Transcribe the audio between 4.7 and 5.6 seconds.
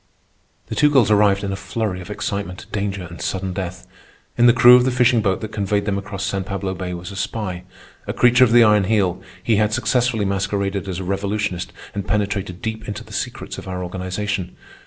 of the fishing boat that